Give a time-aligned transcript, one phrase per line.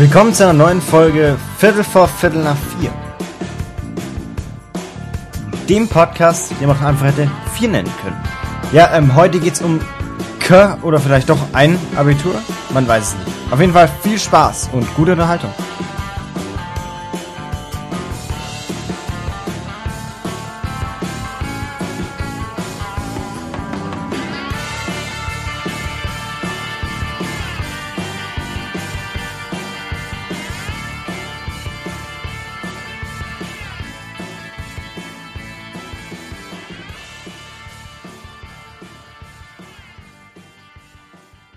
[0.00, 2.90] Willkommen zu einer neuen Folge Viertel vor Viertel nach vier.
[5.68, 8.16] Dem Podcast, den man einfach hätte vier nennen können.
[8.72, 9.78] Ja, ähm, heute geht's um
[10.38, 12.34] K oder vielleicht doch ein Abitur?
[12.72, 13.52] Man weiß es nicht.
[13.52, 15.52] Auf jeden Fall viel Spaß und gute Unterhaltung.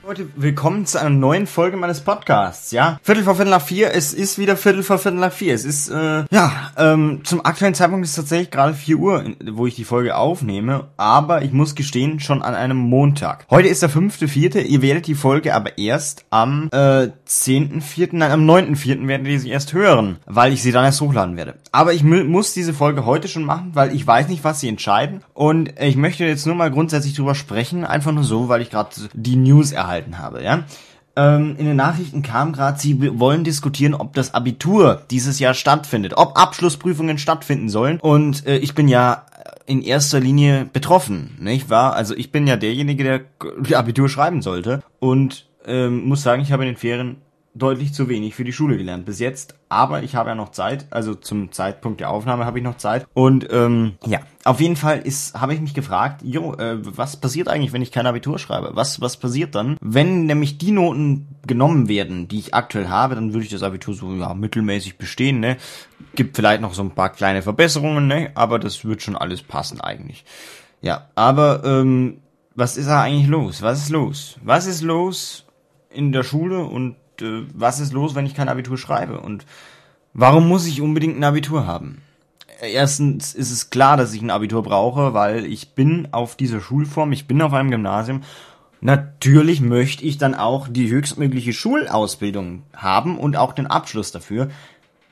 [0.05, 2.99] Leute, willkommen zu einer neuen Folge meines Podcasts, ja.
[3.03, 5.53] Viertel vor Viertel nach vier, es ist wieder Viertel vor Viertel nach vier.
[5.53, 9.65] Es ist, äh, ja, ähm, zum aktuellen Zeitpunkt ist es tatsächlich gerade vier Uhr, wo
[9.65, 13.45] ich die Folge aufnehme, aber ich muss gestehen, schon an einem Montag.
[13.49, 18.17] Heute ist der fünfte, vierte, ihr werdet die Folge aber erst am, äh, zehnten, vierten,
[18.17, 21.37] nein, am neunten, vierten werdet ihr sie erst hören, weil ich sie dann erst hochladen
[21.37, 21.55] werde.
[21.71, 25.21] Aber ich muss diese Folge heute schon machen, weil ich weiß nicht, was sie entscheiden
[25.33, 28.89] und ich möchte jetzt nur mal grundsätzlich drüber sprechen, einfach nur so, weil ich gerade
[29.13, 30.63] die News erhalte gehalten habe, ja.
[31.15, 36.13] Ähm, in den Nachrichten kam gerade, sie wollen diskutieren, ob das Abitur dieses Jahr stattfindet,
[36.17, 37.99] ob Abschlussprüfungen stattfinden sollen.
[37.99, 39.25] Und äh, ich bin ja
[39.67, 41.93] in erster Linie betroffen, nicht wahr?
[41.93, 46.63] Also ich bin ja derjenige, der Abitur schreiben sollte und ähm, muss sagen, ich habe
[46.63, 47.17] in den Ferien
[47.55, 50.87] deutlich zu wenig für die Schule gelernt bis jetzt, aber ich habe ja noch Zeit,
[50.89, 54.99] also zum Zeitpunkt der Aufnahme habe ich noch Zeit und ähm, ja, auf jeden Fall
[54.99, 58.71] ist habe ich mich gefragt, jo, äh, was passiert eigentlich, wenn ich kein Abitur schreibe?
[58.73, 63.33] Was was passiert dann, wenn nämlich die Noten genommen werden, die ich aktuell habe, dann
[63.33, 65.57] würde ich das Abitur so ja mittelmäßig bestehen, ne?
[66.15, 68.31] Gibt vielleicht noch so ein paar kleine Verbesserungen, ne?
[68.33, 70.25] Aber das wird schon alles passen eigentlich.
[70.81, 72.17] Ja, aber ähm,
[72.55, 73.61] was ist da eigentlich los?
[73.61, 74.37] Was ist los?
[74.43, 75.45] Was ist los
[75.89, 79.19] in der Schule und äh, was ist los, wenn ich kein Abitur schreibe?
[79.19, 79.45] Und
[80.13, 82.01] warum muss ich unbedingt ein Abitur haben?
[82.61, 87.11] Erstens ist es klar, dass ich ein Abitur brauche, weil ich bin auf dieser Schulform,
[87.11, 88.21] ich bin auf einem Gymnasium.
[88.79, 94.49] Natürlich möchte ich dann auch die höchstmögliche Schulausbildung haben und auch den Abschluss dafür.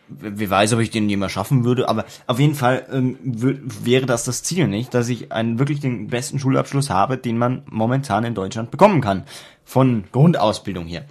[0.07, 4.25] Wer weiß, ob ich den jemals schaffen würde, aber auf jeden Fall ähm, wäre das
[4.25, 4.93] das Ziel, nicht?
[4.93, 9.23] Dass ich einen wirklich den besten Schulabschluss habe, den man momentan in Deutschland bekommen kann.
[9.63, 11.05] Von Grundausbildung hier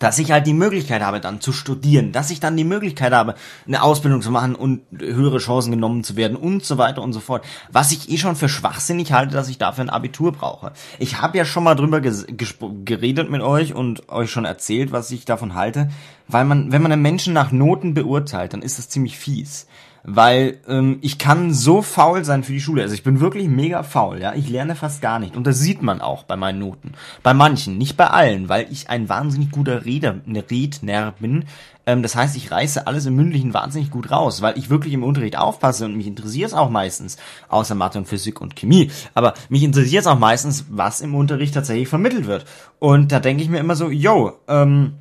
[0.00, 3.36] dass ich halt die Möglichkeit habe, dann zu studieren, dass ich dann die Möglichkeit habe,
[3.68, 7.20] eine Ausbildung zu machen und höhere Chancen genommen zu werden und so weiter und so
[7.20, 7.44] fort.
[7.70, 10.72] Was ich eh schon für schwachsinnig halte, dass ich dafür ein Abitur brauche.
[10.98, 15.24] Ich habe ja schon mal drüber geredet mit euch und euch schon erzählt, was ich
[15.24, 15.90] davon halte,
[16.26, 19.66] weil man, wenn man einen Menschen nach Noten beurteilt, dann ist das ziemlich fies
[20.02, 22.82] weil ähm, ich kann so faul sein für die Schule.
[22.82, 24.34] Also ich bin wirklich mega faul, ja.
[24.34, 26.92] Ich lerne fast gar nicht und das sieht man auch bei meinen Noten.
[27.22, 31.44] Bei manchen, nicht bei allen, weil ich ein wahnsinnig guter Redner, Redner bin.
[31.86, 35.04] Ähm, das heißt, ich reiße alles im Mündlichen wahnsinnig gut raus, weil ich wirklich im
[35.04, 37.16] Unterricht aufpasse und mich interessiert es auch meistens,
[37.48, 38.90] außer Mathe und Physik und Chemie.
[39.14, 42.44] Aber mich interessiert es auch meistens, was im Unterricht tatsächlich vermittelt wird.
[42.78, 44.94] Und da denke ich mir immer so, yo, ähm,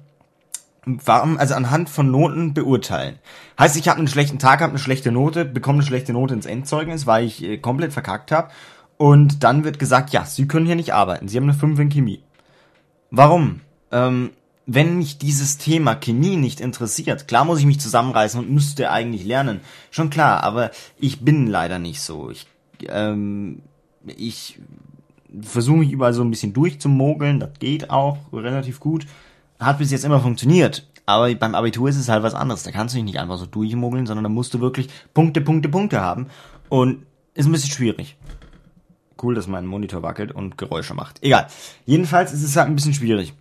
[1.06, 3.20] warum, also anhand von Noten beurteilen.
[3.58, 6.46] Heißt, ich habe einen schlechten Tag, habe eine schlechte Note, bekomme eine schlechte Note ins
[6.46, 8.50] Endzeugnis, weil ich äh, komplett verkackt habe.
[8.98, 11.90] Und dann wird gesagt, ja, Sie können hier nicht arbeiten, Sie haben eine 5 in
[11.90, 12.24] Chemie.
[13.12, 13.62] Warum?
[13.92, 14.32] Ähm,
[14.66, 19.26] wenn mich dieses Thema Chemie nicht interessiert, klar muss ich mich zusammenreißen und müsste eigentlich
[19.26, 19.62] lernen.
[19.90, 22.30] Schon klar, aber ich bin leider nicht so.
[22.30, 22.46] Ich,
[22.88, 23.62] ähm,
[24.06, 24.60] ich
[25.42, 29.06] versuche mich überall so ein bisschen durchzumogeln, das geht auch relativ gut
[29.59, 30.88] hat bis jetzt immer funktioniert.
[31.06, 32.64] Aber beim Abitur ist es halt was anderes.
[32.64, 35.70] Da kannst du dich nicht einfach so durchmogeln, sondern da musst du wirklich Punkte, Punkte,
[35.70, 36.28] Punkte haben.
[36.70, 38.16] Und ist ein bisschen schwierig.
[39.22, 41.24] Cool, dass mein Monitor wackelt und Geräusche macht.
[41.24, 41.48] Egal.
[41.86, 43.34] Jedenfalls ist es halt ein bisschen schwierig.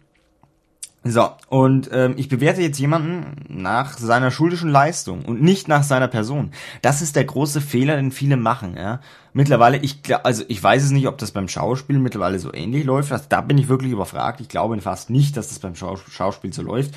[1.05, 6.09] So, und ähm, ich bewerte jetzt jemanden nach seiner schulischen Leistung und nicht nach seiner
[6.09, 6.51] Person.
[6.83, 8.77] Das ist der große Fehler, den viele machen.
[8.77, 9.01] Ja?
[9.33, 13.13] Mittlerweile, ich also ich weiß es nicht, ob das beim Schauspiel mittlerweile so ähnlich läuft.
[13.13, 14.41] Also, da bin ich wirklich überfragt.
[14.41, 16.95] Ich glaube fast nicht, dass das beim Schauspiel so läuft.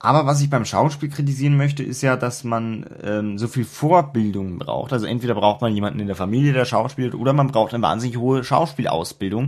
[0.00, 4.58] Aber was ich beim Schauspiel kritisieren möchte, ist ja, dass man ähm, so viel Vorbildung
[4.58, 4.92] braucht.
[4.92, 8.18] Also entweder braucht man jemanden in der Familie, der schauspielt, oder man braucht eine wahnsinnig
[8.18, 9.46] hohe Schauspielausbildung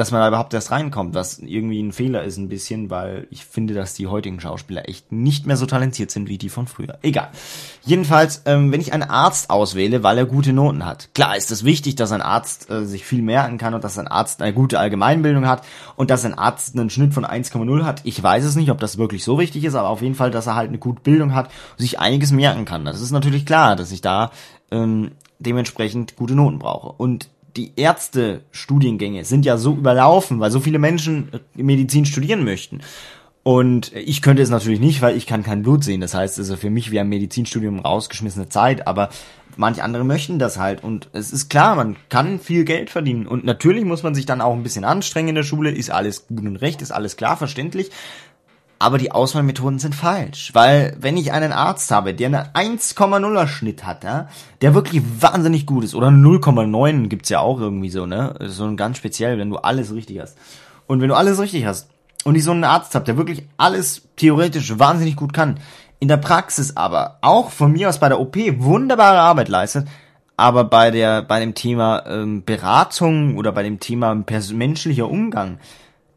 [0.00, 3.44] dass man da überhaupt erst reinkommt, was irgendwie ein Fehler ist ein bisschen, weil ich
[3.44, 6.98] finde, dass die heutigen Schauspieler echt nicht mehr so talentiert sind wie die von früher.
[7.02, 7.28] Egal.
[7.84, 11.10] Jedenfalls, ähm, wenn ich einen Arzt auswähle, weil er gute Noten hat.
[11.14, 14.08] Klar ist es wichtig, dass ein Arzt äh, sich viel merken kann und dass ein
[14.08, 15.64] Arzt eine gute Allgemeinbildung hat
[15.96, 18.00] und dass ein Arzt einen Schnitt von 1,0 hat.
[18.04, 20.46] Ich weiß es nicht, ob das wirklich so wichtig ist, aber auf jeden Fall, dass
[20.46, 22.86] er halt eine gute Bildung hat und sich einiges merken kann.
[22.86, 24.30] Das ist natürlich klar, dass ich da
[24.70, 25.10] ähm,
[25.40, 26.92] dementsprechend gute Noten brauche.
[26.92, 27.28] Und
[27.60, 32.80] die Ärztestudiengänge sind ja so überlaufen, weil so viele Menschen Medizin studieren möchten.
[33.42, 36.00] Und ich könnte es natürlich nicht, weil ich kann kein Blut sehen.
[36.00, 39.10] Das heißt, also für mich wäre Medizinstudium rausgeschmissene Zeit, aber
[39.56, 40.82] manche andere möchten das halt.
[40.82, 43.26] Und es ist klar, man kann viel Geld verdienen.
[43.26, 46.28] Und natürlich muss man sich dann auch ein bisschen anstrengen in der Schule, ist alles
[46.28, 47.90] gut und recht, ist alles klar, verständlich.
[48.82, 53.84] Aber die Auswahlmethoden sind falsch, weil wenn ich einen Arzt habe, der einen 1,0er Schnitt
[53.84, 54.28] hat, ja,
[54.62, 58.78] der wirklich wahnsinnig gut ist, oder 0,9 gibt's ja auch irgendwie so, ne, so ein
[58.78, 60.38] ganz speziell, wenn du alles richtig hast.
[60.86, 61.90] Und wenn du alles richtig hast
[62.24, 65.60] und ich so einen Arzt habe, der wirklich alles theoretisch wahnsinnig gut kann,
[65.98, 69.88] in der Praxis aber auch von mir aus bei der OP wunderbare Arbeit leistet,
[70.38, 75.58] aber bei der bei dem Thema ähm, Beratung oder bei dem Thema menschlicher Umgang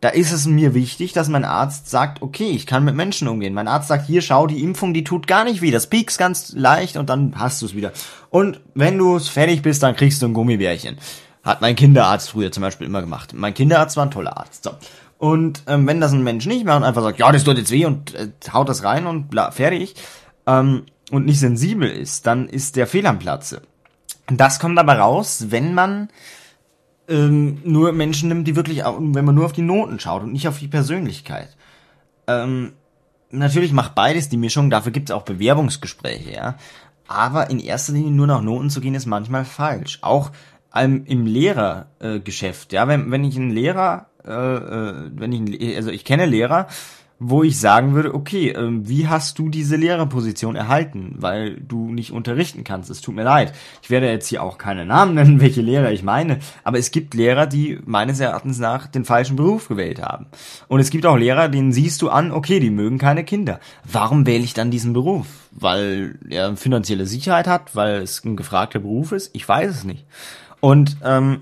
[0.03, 3.53] da ist es mir wichtig, dass mein Arzt sagt, okay, ich kann mit Menschen umgehen.
[3.53, 5.71] Mein Arzt sagt, hier, schau, die Impfung, die tut gar nicht weh.
[5.71, 7.93] Das piekst ganz leicht und dann hast du es wieder.
[8.29, 10.97] Und wenn du fertig bist, dann kriegst du ein Gummibärchen.
[11.41, 13.31] Hat mein Kinderarzt früher zum Beispiel immer gemacht.
[13.33, 14.65] Mein Kinderarzt war ein toller Arzt.
[14.65, 14.71] So.
[15.19, 17.71] Und ähm, wenn das ein Mensch nicht macht und einfach sagt, ja, das tut jetzt
[17.71, 19.95] weh und äh, haut das rein und bla, fertig,
[20.45, 23.61] ähm, und nicht sensibel ist, dann ist der Fehl am Platze.
[24.27, 26.09] Das kommt aber raus, wenn man
[27.07, 30.47] ähm, nur Menschen nimmt, die wirklich, wenn man nur auf die Noten schaut und nicht
[30.47, 31.55] auf die Persönlichkeit.
[32.27, 32.73] Ähm,
[33.31, 36.55] natürlich macht beides die Mischung, dafür gibt es auch Bewerbungsgespräche, ja.
[37.07, 39.99] Aber in erster Linie nur nach Noten zu gehen, ist manchmal falsch.
[40.01, 40.31] Auch
[40.73, 45.91] ähm, im Lehrergeschäft, äh, ja, wenn, wenn ich einen Lehrer, äh, äh, wenn ich, also
[45.91, 46.67] ich kenne Lehrer,
[47.25, 51.15] wo ich sagen würde, okay, ähm, wie hast du diese Lehrerposition erhalten?
[51.17, 52.89] Weil du nicht unterrichten kannst.
[52.89, 53.53] Es tut mir leid.
[53.81, 57.13] Ich werde jetzt hier auch keine Namen nennen, welche Lehrer ich meine, aber es gibt
[57.13, 60.27] Lehrer, die meines Erachtens nach den falschen Beruf gewählt haben.
[60.67, 63.59] Und es gibt auch Lehrer, denen siehst du an, okay, die mögen keine Kinder.
[63.89, 65.27] Warum wähle ich dann diesen Beruf?
[65.51, 69.29] Weil er finanzielle Sicherheit hat, weil es ein gefragter Beruf ist?
[69.33, 70.05] Ich weiß es nicht.
[70.59, 71.41] Und ähm,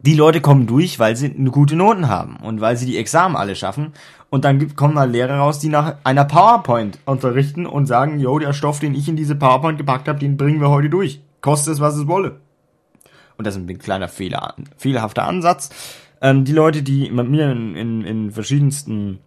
[0.00, 3.56] die Leute kommen durch, weil sie gute Noten haben und weil sie die Examen alle
[3.56, 3.92] schaffen.
[4.30, 8.38] Und dann gibt, kommen mal Lehrer raus, die nach einer PowerPoint unterrichten und sagen, yo,
[8.38, 11.20] der Stoff, den ich in diese PowerPoint gepackt habe, den bringen wir heute durch.
[11.40, 12.40] Kostet es, was es wolle.
[13.36, 15.70] Und das ist ein kleiner Fehler, fehlerhafter Ansatz.
[16.20, 19.20] Ähm, die Leute, die mit mir in, in, in verschiedensten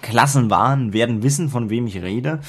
[0.00, 2.40] Klassen waren, werden wissen, von wem ich rede.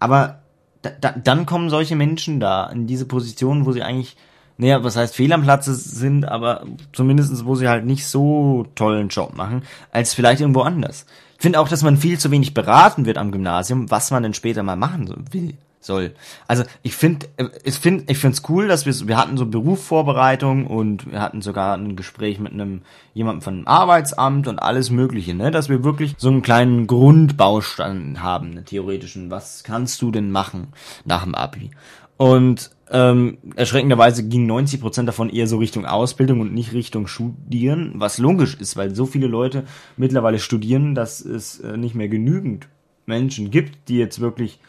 [0.00, 0.40] Aber
[0.82, 4.16] da, da, dann kommen solche Menschen da in diese Position, wo sie eigentlich
[4.58, 9.08] naja, was heißt fehl am Platze sind, aber zumindestens wo sie halt nicht so tollen
[9.08, 9.62] Job machen,
[9.92, 11.06] als vielleicht irgendwo anders.
[11.36, 14.34] Ich finde auch, dass man viel zu wenig beraten wird am Gymnasium, was man denn
[14.34, 15.54] später mal machen will
[15.86, 16.14] soll.
[16.46, 17.26] Also ich finde,
[17.64, 21.40] ich finde, ich finde es cool, dass wir wir hatten so Berufsvorbereitung und wir hatten
[21.40, 22.82] sogar ein Gespräch mit einem
[23.14, 28.22] jemandem von einem Arbeitsamt und alles Mögliche, ne, dass wir wirklich so einen kleinen Grundbaustand
[28.22, 29.30] haben, einen theoretischen.
[29.30, 30.68] Was kannst du denn machen
[31.04, 31.70] nach dem Abi?
[32.16, 38.18] Und ähm, erschreckenderweise ging 90% davon eher so Richtung Ausbildung und nicht Richtung Studieren, was
[38.18, 39.64] logisch ist, weil so viele Leute
[39.96, 42.68] mittlerweile studieren, dass es äh, nicht mehr genügend
[43.06, 44.60] Menschen gibt, die jetzt wirklich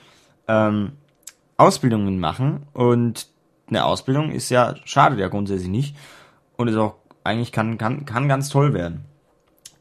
[0.48, 0.94] ähm,
[1.58, 2.64] Ausbildungen machen.
[2.74, 3.28] Und
[3.68, 5.96] eine Ausbildung ist ja, schadet ja grundsätzlich nicht
[6.56, 9.06] und ist auch eigentlich kann, kann, kann ganz toll werden.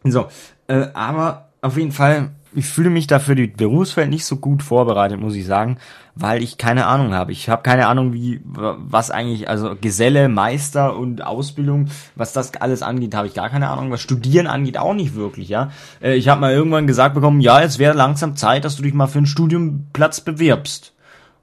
[0.05, 0.27] So,
[0.67, 5.21] äh, aber auf jeden Fall ich fühle mich dafür die Berufsfeld nicht so gut vorbereitet,
[5.21, 5.77] muss ich sagen,
[6.15, 7.31] weil ich keine Ahnung habe.
[7.33, 12.83] Ich habe keine Ahnung, wie was eigentlich, also Geselle, Meister und Ausbildung, was das alles
[12.83, 13.91] angeht, habe ich gar keine Ahnung.
[13.91, 15.71] Was Studieren angeht, auch nicht wirklich, ja.
[16.03, 18.95] Äh, ich habe mal irgendwann gesagt bekommen, ja, es wäre langsam Zeit, dass du dich
[18.95, 20.95] mal für einen Studiumplatz bewirbst.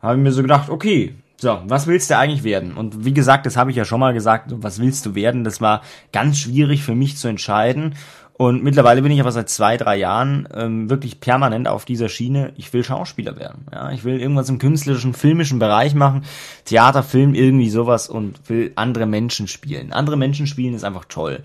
[0.01, 2.74] Habe ich mir so gedacht, okay, so, was willst du eigentlich werden?
[2.74, 5.43] Und wie gesagt, das habe ich ja schon mal gesagt, was willst du werden?
[5.43, 5.82] Das war
[6.13, 7.96] ganz schwierig für mich zu entscheiden.
[8.43, 12.51] Und mittlerweile bin ich aber seit zwei, drei Jahren ähm, wirklich permanent auf dieser Schiene.
[12.57, 13.67] Ich will Schauspieler werden.
[13.71, 16.25] Ja, ich will irgendwas im künstlerischen, filmischen Bereich machen,
[16.65, 19.93] Theater, Film, irgendwie sowas und will andere Menschen spielen.
[19.93, 21.41] Andere Menschen spielen ist einfach toll.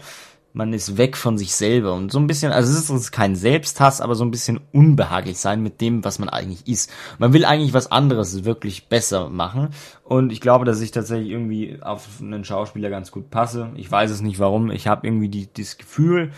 [0.53, 4.01] Man ist weg von sich selber und so ein bisschen, also es ist kein Selbsthass,
[4.01, 6.91] aber so ein bisschen unbehaglich sein mit dem, was man eigentlich ist.
[7.19, 9.69] Man will eigentlich was anderes wirklich besser machen
[10.03, 13.71] und ich glaube, dass ich tatsächlich irgendwie auf einen Schauspieler ganz gut passe.
[13.77, 14.73] Ich weiß es nicht warum.
[14.73, 16.33] Ich habe irgendwie die, das Gefühl,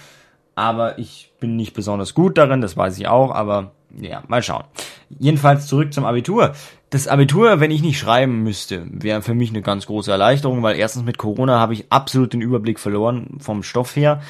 [0.60, 4.64] aber ich bin nicht besonders gut darin, das weiß ich auch, aber ja, mal schauen.
[5.18, 6.52] Jedenfalls zurück zum Abitur.
[6.90, 10.76] Das Abitur, wenn ich nicht schreiben müsste, wäre für mich eine ganz große Erleichterung, weil
[10.76, 14.20] erstens mit Corona habe ich absolut den Überblick verloren vom Stoff her.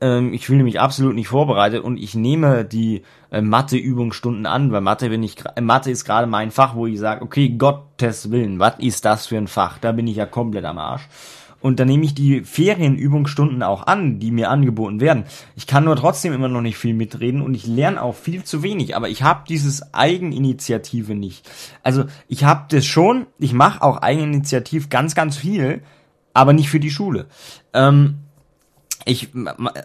[0.00, 4.80] Ähm, ich fühle mich absolut nicht vorbereitet und ich nehme die äh, Mathe-Übungsstunden an, weil
[4.80, 8.78] Mathe bin ich, Mathe ist gerade mein Fach, wo ich sage, okay, Gottes Willen, was
[8.78, 9.78] ist das für ein Fach?
[9.78, 11.06] Da bin ich ja komplett am Arsch.
[11.64, 15.24] Und dann nehme ich die Ferienübungsstunden auch an, die mir angeboten werden.
[15.56, 18.62] Ich kann nur trotzdem immer noch nicht viel mitreden und ich lerne auch viel zu
[18.62, 18.94] wenig.
[18.94, 21.50] Aber ich habe dieses Eigeninitiative nicht.
[21.82, 25.80] Also ich habe das schon, ich mache auch Eigeninitiativ ganz, ganz viel,
[26.34, 27.28] aber nicht für die Schule.
[27.72, 28.16] Ähm,
[29.06, 29.28] ich,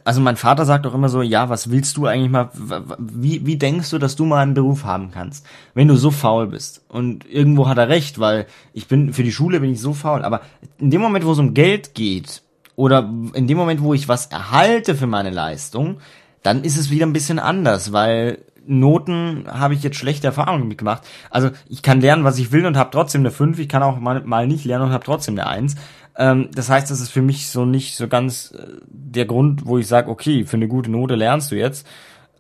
[0.06, 2.50] also mein Vater sagt auch immer so, ja, was willst du eigentlich mal,
[2.98, 6.48] wie, wie denkst du, dass du mal einen Beruf haben kannst, wenn du so faul
[6.48, 6.84] bist?
[6.88, 10.24] Und irgendwo hat er recht, weil ich bin, für die Schule bin ich so faul,
[10.24, 10.42] aber
[10.78, 12.42] in dem Moment, wo es um Geld geht,
[12.76, 15.98] oder in dem Moment, wo ich was erhalte für meine Leistung,
[16.44, 21.04] dann ist es wieder ein bisschen anders, weil Noten habe ich jetzt schlechte Erfahrungen mitgemacht.
[21.30, 23.60] Also ich kann lernen, was ich will und habe trotzdem eine 5.
[23.60, 25.76] Ich kann auch mal, mal nicht lernen und habe trotzdem eine 1.
[26.18, 29.78] Ähm, das heißt, das ist für mich so nicht so ganz äh, der Grund, wo
[29.78, 31.88] ich sage, okay, für eine gute Note lernst du jetzt,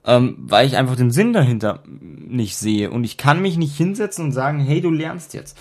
[0.05, 2.91] ähm, weil ich einfach den Sinn dahinter nicht sehe.
[2.91, 5.57] Und ich kann mich nicht hinsetzen und sagen, hey, du lernst jetzt.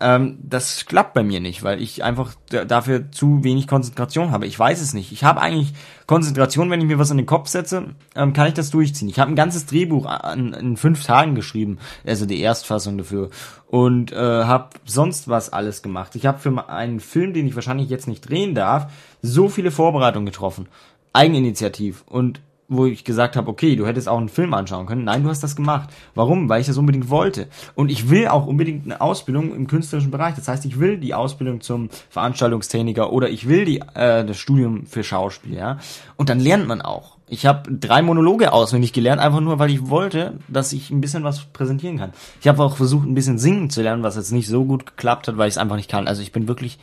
[0.00, 4.46] Ähm, das klappt bei mir nicht, weil ich einfach dafür zu wenig Konzentration habe.
[4.46, 5.12] Ich weiß es nicht.
[5.12, 5.72] Ich habe eigentlich
[6.06, 9.08] Konzentration, wenn ich mir was in den Kopf setze, ähm, kann ich das durchziehen.
[9.08, 13.30] Ich habe ein ganzes Drehbuch an, in fünf Tagen geschrieben, also die Erstfassung dafür
[13.68, 16.16] und äh, habe sonst was alles gemacht.
[16.16, 20.26] Ich habe für einen Film, den ich wahrscheinlich jetzt nicht drehen darf, so viele Vorbereitungen
[20.26, 20.68] getroffen,
[21.12, 25.04] Eigeninitiativ und wo ich gesagt habe, okay, du hättest auch einen Film anschauen können.
[25.04, 25.90] Nein, du hast das gemacht.
[26.14, 26.48] Warum?
[26.48, 27.48] Weil ich das unbedingt wollte.
[27.74, 30.34] Und ich will auch unbedingt eine Ausbildung im künstlerischen Bereich.
[30.34, 34.86] Das heißt, ich will die Ausbildung zum Veranstaltungstechniker oder ich will die, äh, das Studium
[34.86, 35.78] für Schauspiel, ja.
[36.16, 37.18] Und dann lernt man auch.
[37.26, 41.24] Ich habe drei Monologe auswendig gelernt, einfach nur, weil ich wollte, dass ich ein bisschen
[41.24, 42.12] was präsentieren kann.
[42.40, 45.28] Ich habe auch versucht, ein bisschen singen zu lernen, was jetzt nicht so gut geklappt
[45.28, 46.06] hat, weil ich es einfach nicht kann.
[46.06, 46.78] Also ich bin wirklich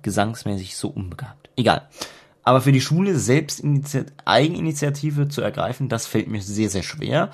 [0.00, 1.50] gesangsmäßig so unbegabt.
[1.56, 1.82] Egal.
[2.44, 3.64] Aber für die Schule selbst
[4.24, 7.30] Eigeninitiative zu ergreifen, das fällt mir sehr, sehr schwer.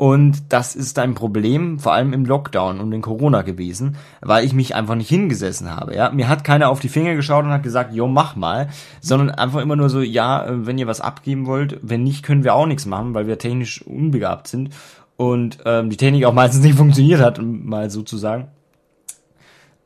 [0.00, 4.54] Und das ist ein Problem, vor allem im Lockdown und in Corona gewesen, weil ich
[4.54, 5.94] mich einfach nicht hingesessen habe.
[5.94, 8.70] Ja, mir hat keiner auf die Finger geschaut und hat gesagt, jo, mach mal,
[9.02, 12.44] sondern einfach immer nur so, ja, äh, wenn ihr was abgeben wollt, wenn nicht, können
[12.44, 14.70] wir auch nichts machen, weil wir technisch unbegabt sind
[15.18, 18.48] und ähm, die Technik auch meistens nicht funktioniert hat, mal sozusagen,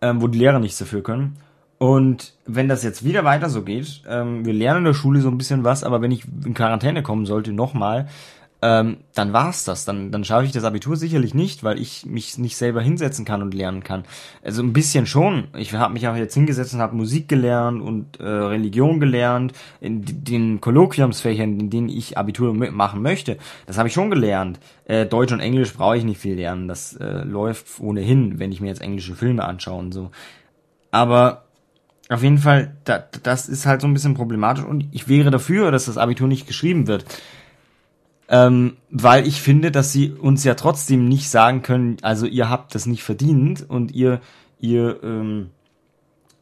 [0.00, 1.38] ähm, wo die Lehrer nichts dafür können.
[1.84, 5.28] Und wenn das jetzt wieder weiter so geht, ähm, wir lernen in der Schule so
[5.28, 8.08] ein bisschen was, aber wenn ich in Quarantäne kommen sollte, nochmal,
[8.62, 9.84] ähm, dann war's das.
[9.84, 13.42] Dann, dann schaffe ich das Abitur sicherlich nicht, weil ich mich nicht selber hinsetzen kann
[13.42, 14.04] und lernen kann.
[14.42, 15.48] Also ein bisschen schon.
[15.58, 20.06] Ich habe mich auch jetzt hingesetzt und habe Musik gelernt und äh, Religion gelernt, in
[20.06, 23.36] den Kolloquiumsfächern, in denen ich Abitur machen möchte.
[23.66, 24.58] Das habe ich schon gelernt.
[24.86, 26.66] Äh, Deutsch und Englisch brauche ich nicht viel lernen.
[26.66, 30.10] Das äh, läuft ohnehin, wenn ich mir jetzt englische Filme anschaue und so.
[30.90, 31.44] Aber
[32.08, 35.70] auf jeden Fall, da, das ist halt so ein bisschen problematisch und ich wäre dafür,
[35.70, 37.04] dass das Abitur nicht geschrieben wird.
[38.28, 42.75] Ähm, weil ich finde, dass sie uns ja trotzdem nicht sagen können, also ihr habt
[42.75, 44.20] das nicht verdient und ihr,
[44.61, 45.50] ihr, ähm,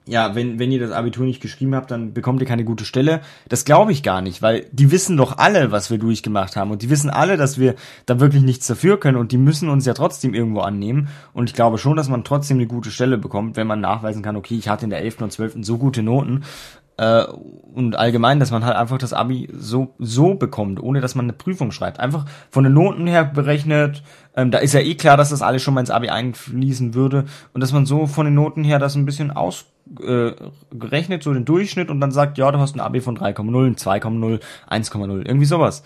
[0.06, 3.20] ja, wenn, wenn ihr das Abitur nicht geschrieben habt, dann bekommt ihr keine gute Stelle.
[3.48, 6.72] Das glaube ich gar nicht, weil die wissen doch alle, was wir durchgemacht haben.
[6.72, 9.86] Und die wissen alle, dass wir da wirklich nichts dafür können und die müssen uns
[9.86, 11.08] ja trotzdem irgendwo annehmen.
[11.32, 14.36] Und ich glaube schon, dass man trotzdem eine gute Stelle bekommt, wenn man nachweisen kann,
[14.36, 15.22] okay, ich hatte in der 11.
[15.22, 15.56] und 12.
[15.60, 16.42] so gute Noten.
[17.02, 17.26] Äh,
[17.74, 21.32] und allgemein, dass man halt einfach das Abi so, so bekommt, ohne dass man eine
[21.32, 21.98] Prüfung schreibt.
[21.98, 24.02] Einfach von den Noten her berechnet,
[24.36, 27.24] ähm, da ist ja eh klar, dass das alles schon mal ins Abi einfließen würde.
[27.54, 29.64] Und dass man so von den Noten her das ein bisschen aus
[30.00, 30.32] äh,
[31.20, 34.40] so den Durchschnitt und dann sagt, ja, du hast ein AB von 3,0, 2,0,
[34.70, 35.82] 1,0, irgendwie sowas.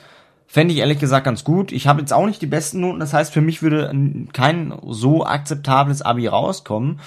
[0.49, 1.73] Fände ich ehrlich gesagt ganz gut.
[1.73, 3.90] Ich habe jetzt auch nicht die besten Noten, das heißt, für mich würde
[4.32, 7.00] kein so akzeptables Abi rauskommen.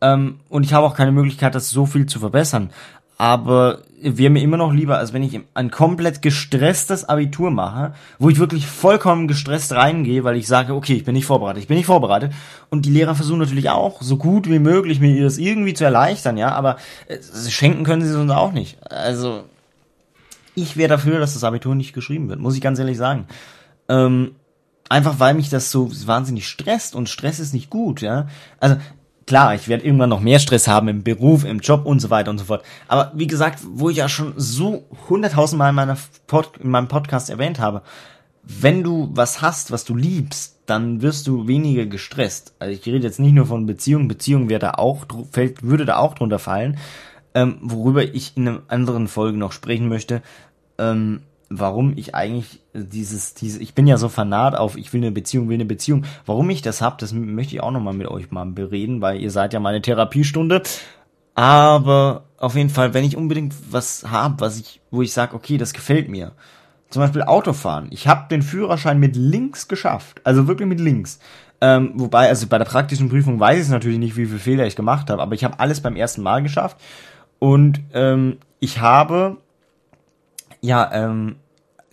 [0.00, 2.70] Ähm, und ich habe auch keine Möglichkeit, das so viel zu verbessern
[3.16, 8.28] aber wäre mir immer noch lieber, als wenn ich ein komplett gestresstes Abitur mache, wo
[8.28, 11.76] ich wirklich vollkommen gestresst reingehe, weil ich sage, okay, ich bin nicht vorbereitet, ich bin
[11.76, 12.32] nicht vorbereitet.
[12.70, 16.36] Und die Lehrer versuchen natürlich auch, so gut wie möglich mir das irgendwie zu erleichtern,
[16.36, 17.18] ja, aber äh,
[17.48, 18.76] schenken können sie es uns auch nicht.
[18.90, 19.44] Also,
[20.54, 23.26] ich wäre dafür, dass das Abitur nicht geschrieben wird, muss ich ganz ehrlich sagen.
[23.88, 24.32] Ähm,
[24.88, 28.28] einfach weil mich das so wahnsinnig stresst und Stress ist nicht gut, ja.
[28.60, 28.76] Also
[29.26, 32.30] klar, ich werde irgendwann noch mehr Stress haben im Beruf, im Job und so weiter
[32.30, 32.64] und so fort.
[32.88, 37.30] Aber wie gesagt, wo ich ja schon so hunderttausendmal in, meiner Pod, in meinem Podcast
[37.30, 37.82] erwähnt habe,
[38.42, 42.54] wenn du was hast, was du liebst, dann wirst du weniger gestresst.
[42.58, 45.96] Also ich rede jetzt nicht nur von Beziehungen, Beziehungen wäre da auch, fällt, würde da
[45.96, 46.78] auch drunter fallen,
[47.34, 50.22] ähm, worüber ich in einer anderen Folge noch sprechen möchte.
[50.78, 55.12] Ähm, warum ich eigentlich dieses, diese, ich bin ja so fanat auf, ich will eine
[55.12, 56.04] Beziehung, will eine Beziehung.
[56.26, 59.30] Warum ich das hab, das möchte ich auch nochmal mit euch mal bereden, weil ihr
[59.30, 60.62] seid ja meine Therapiestunde.
[61.34, 65.58] Aber auf jeden Fall, wenn ich unbedingt was hab, was ich, wo ich sage, okay,
[65.58, 66.32] das gefällt mir.
[66.90, 67.88] Zum Beispiel Autofahren.
[67.90, 70.20] Ich habe den Führerschein mit links geschafft.
[70.22, 71.18] Also wirklich mit links.
[71.60, 74.76] Ähm, wobei, also bei der praktischen Prüfung weiß ich natürlich nicht, wie viele Fehler ich
[74.76, 76.76] gemacht habe, aber ich habe alles beim ersten Mal geschafft.
[77.38, 79.38] Und ähm, ich habe
[80.64, 81.36] ja, ähm,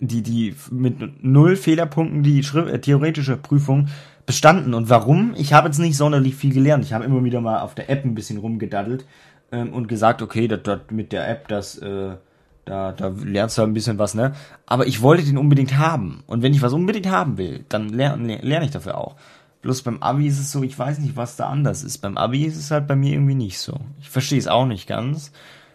[0.00, 3.88] die, die mit null Fehlerpunkten die äh, theoretische Prüfung
[4.26, 4.74] bestanden.
[4.74, 5.34] Und warum?
[5.36, 6.84] Ich habe jetzt nicht sonderlich viel gelernt.
[6.84, 9.06] Ich habe immer wieder mal auf der App ein bisschen rumgedaddelt
[9.50, 12.16] ähm, und gesagt, okay, das, das mit der App, das, äh,
[12.64, 14.34] Da, da lernst du ein bisschen was, ne?
[14.66, 16.22] Aber ich wollte den unbedingt haben.
[16.28, 19.16] Und wenn ich was unbedingt haben will, dann lerne lern ich dafür auch.
[19.62, 21.98] Bloß beim Abi ist es so, ich weiß nicht, was da anders ist.
[21.98, 23.80] Beim Abi ist es halt bei mir irgendwie nicht so.
[24.00, 25.32] Ich verstehe es auch nicht ganz.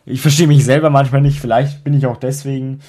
[0.09, 1.39] Ich verstehe mich selber manchmal nicht.
[1.39, 2.79] Vielleicht bin ich auch deswegen,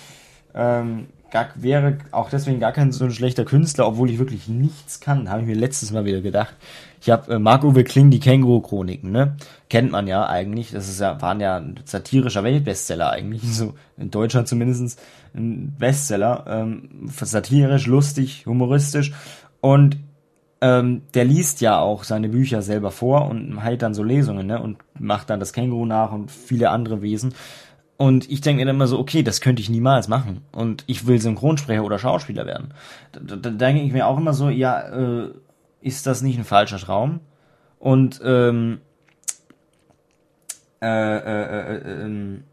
[0.54, 5.00] ähm, gar, wäre auch deswegen gar kein so ein schlechter Künstler, obwohl ich wirklich nichts
[5.00, 5.28] kann.
[5.28, 6.54] Habe ich mir letztes Mal wieder gedacht.
[7.00, 9.36] Ich habe äh, Marc-Uwe Kling, die Känguru-Chroniken, ne?
[9.68, 10.70] Kennt man ja eigentlich.
[10.70, 13.42] Das ist ja, waren ja ein satirischer Weltbestseller eigentlich.
[13.52, 15.00] So in Deutschland zumindest
[15.34, 16.44] ein Bestseller.
[16.48, 19.12] Ähm, satirisch, lustig, humoristisch.
[19.60, 19.96] Und
[20.60, 24.60] ähm, der liest ja auch seine Bücher selber vor und hält dann so Lesungen, ne?
[24.60, 27.34] Und macht dann das Känguru nach und viele andere Wesen.
[27.96, 30.42] Und ich denke mir dann immer so, okay, das könnte ich niemals machen.
[30.52, 32.72] Und ich will Synchronsprecher oder Schauspieler werden.
[33.12, 35.30] Da, da, da denke ich mir auch immer so, ja, äh,
[35.80, 37.20] ist das nicht ein falscher Traum?
[37.78, 38.80] Und ähm,
[40.80, 42.44] äh, äh, äh, äh, ähm,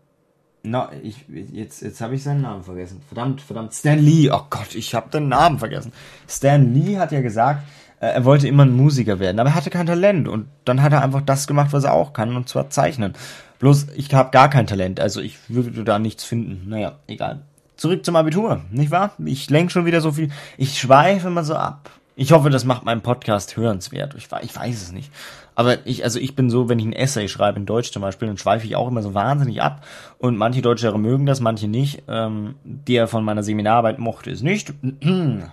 [0.63, 3.01] na, ich, jetzt, jetzt habe ich seinen Namen vergessen.
[3.07, 4.31] Verdammt, verdammt, Stan Lee.
[4.31, 5.91] Oh Gott, ich habe den Namen vergessen.
[6.27, 9.69] Stan Lee hat ja gesagt, äh, er wollte immer ein Musiker werden, aber er hatte
[9.69, 10.27] kein Talent.
[10.27, 13.13] Und dann hat er einfach das gemacht, was er auch kann, und zwar zeichnen.
[13.59, 16.69] Bloß, ich habe gar kein Talent, also ich würde da nichts finden.
[16.69, 17.41] Naja, egal.
[17.77, 19.11] Zurück zum Abitur, nicht wahr?
[19.25, 20.29] Ich lenk schon wieder so viel.
[20.57, 21.89] Ich schweife immer so ab.
[22.17, 24.15] Ich hoffe, das macht meinen Podcast hörenswert.
[24.15, 25.11] Ich, ich weiß es nicht.
[25.53, 28.27] Aber ich, also ich bin so, wenn ich ein Essay schreibe in Deutsch zum Beispiel,
[28.27, 29.85] dann schweife ich auch immer so wahnsinnig ab.
[30.17, 32.03] Und manche Deutschlehrer mögen das, manche nicht.
[32.07, 34.73] Ähm, der von meiner Seminararbeit mochte es nicht.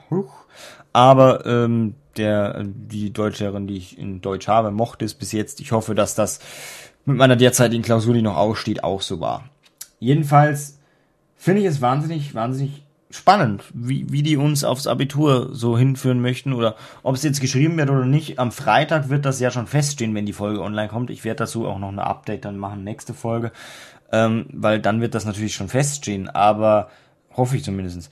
[0.92, 5.60] Aber ähm, der, die Deutschlehrerin, die ich in Deutsch habe, mochte es bis jetzt.
[5.60, 6.38] Ich hoffe, dass das
[7.04, 9.44] mit meiner derzeitigen Klausur, die noch aussteht, auch so war.
[9.98, 10.78] Jedenfalls
[11.36, 16.52] finde ich es wahnsinnig, wahnsinnig spannend, wie, wie die uns aufs Abitur so hinführen möchten
[16.52, 18.38] oder ob es jetzt geschrieben wird oder nicht.
[18.38, 21.10] Am Freitag wird das ja schon feststehen, wenn die Folge online kommt.
[21.10, 23.52] Ich werde dazu auch noch eine Update dann machen, nächste Folge,
[24.10, 26.88] ähm, weil dann wird das natürlich schon feststehen, aber
[27.36, 28.10] hoffe ich zumindestens.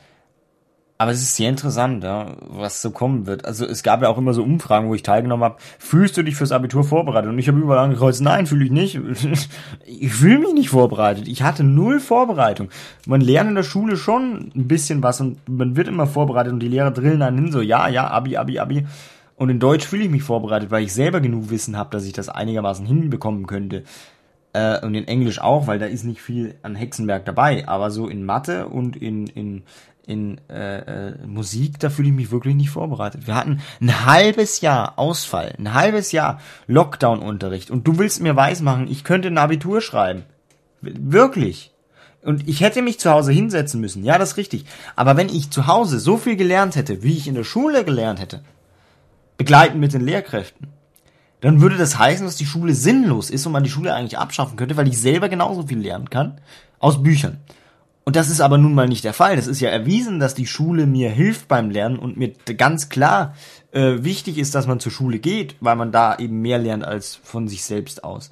[1.01, 3.47] Aber es ist sehr interessant, ja, was so kommen wird.
[3.47, 5.57] Also es gab ja auch immer so Umfragen, wo ich teilgenommen habe.
[5.79, 7.31] Fühlst du dich fürs Abitur vorbereitet?
[7.31, 9.01] Und ich habe überall angekreuzt, nein, fühle ich nicht.
[9.87, 11.27] ich fühle mich nicht vorbereitet.
[11.27, 12.69] Ich hatte null Vorbereitung.
[13.07, 16.61] Man lernt in der Schule schon ein bisschen was und man wird immer vorbereitet und
[16.61, 18.87] die Lehrer drillen einen hin, so ja, ja, Abi, Abi, Abi.
[19.37, 22.13] Und in Deutsch fühle ich mich vorbereitet, weil ich selber genug Wissen habe, dass ich
[22.13, 23.85] das einigermaßen hinbekommen könnte.
[24.53, 27.67] Äh, und in Englisch auch, weil da ist nicht viel an Hexenwerk dabei.
[27.69, 29.63] Aber so in Mathe und in, in
[30.07, 33.27] in äh, äh, Musik, da fühle ich mich wirklich nicht vorbereitet.
[33.27, 38.91] Wir hatten ein halbes Jahr Ausfall, ein halbes Jahr Lockdown-Unterricht und du willst mir weismachen,
[38.91, 40.25] ich könnte ein Abitur schreiben.
[40.81, 41.73] Wirklich.
[42.23, 44.67] Und ich hätte mich zu Hause hinsetzen müssen, ja, das ist richtig.
[44.97, 48.21] Aber wenn ich zu Hause so viel gelernt hätte, wie ich in der Schule gelernt
[48.21, 48.43] hätte,
[49.37, 50.69] begleiten mit den Lehrkräften,
[51.41, 54.57] dann würde das heißen, dass die Schule sinnlos ist und man die Schule eigentlich abschaffen
[54.57, 56.41] könnte, weil ich selber genauso viel lernen kann
[56.79, 57.39] aus Büchern.
[58.05, 59.37] Und das ist aber nun mal nicht der Fall.
[59.37, 63.35] Das ist ja erwiesen, dass die Schule mir hilft beim Lernen und mir ganz klar
[63.73, 67.15] äh, wichtig ist, dass man zur Schule geht, weil man da eben mehr lernt als
[67.23, 68.31] von sich selbst aus.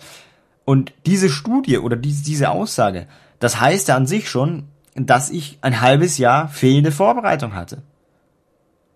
[0.64, 3.07] Und diese Studie oder diese, diese Aussage,
[3.38, 7.83] das heißt ja an sich schon, dass ich ein halbes Jahr fehlende Vorbereitung hatte.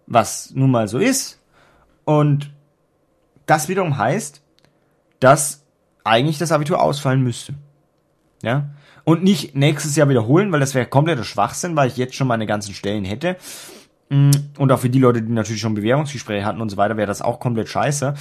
[0.06, 1.38] Was nun mal so ist.
[2.04, 2.50] Und
[3.46, 4.42] das wiederum heißt,
[5.20, 5.62] dass
[6.04, 7.54] eigentlich das Abitur ausfallen müsste.
[8.42, 8.70] Ja?
[9.04, 12.46] Und nicht nächstes Jahr wiederholen, weil das wäre kompletter Schwachsinn, weil ich jetzt schon meine
[12.46, 13.36] ganzen Stellen hätte.
[14.10, 17.08] Mm, und auch für die Leute, die natürlich schon Bewerbungsgespräche hatten und so weiter, wäre
[17.08, 18.14] das auch komplett scheiße.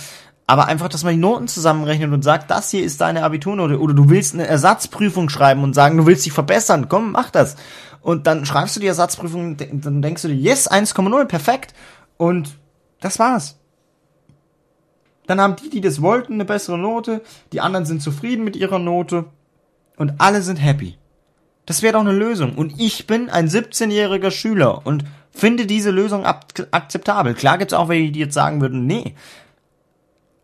[0.48, 3.80] Aber einfach, dass man die Noten zusammenrechnet und sagt, das hier ist deine Abiturnote.
[3.80, 6.90] Oder du willst eine Ersatzprüfung schreiben und sagen, du willst dich verbessern.
[6.90, 7.56] Komm, mach das.
[8.02, 11.74] Und dann schreibst du die Ersatzprüfung, dann denkst du dir, yes, 1,0, perfekt.
[12.18, 12.58] Und
[13.00, 13.60] das war's.
[15.28, 17.22] Dann haben die, die das wollten, eine bessere Note.
[17.54, 19.26] Die anderen sind zufrieden mit ihrer Note
[20.02, 20.98] und alle sind happy.
[21.68, 22.56] Das wäre doch eine Lösung.
[22.56, 27.36] Und ich bin ein 17-jähriger Schüler und finde diese Lösung akzeptabel.
[27.36, 29.14] Klar gibt's auch welche, die jetzt sagen würden, nee.